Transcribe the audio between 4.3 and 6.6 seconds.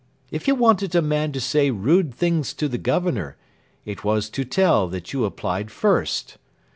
to Tell that you applied first.